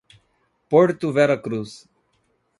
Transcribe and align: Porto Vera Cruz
Porto 0.67 1.11
Vera 1.13 1.37
Cruz 1.39 1.87